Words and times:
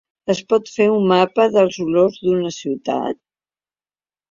Es 0.33 0.39
pot 0.53 0.71
fer 0.77 0.87
un 0.93 1.05
mapa 1.11 1.45
de 1.57 1.67
les 1.67 1.79
olors 1.85 2.19
d’una 2.25 2.53
ciutat? 2.59 3.23